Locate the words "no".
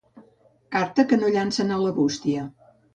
1.21-1.31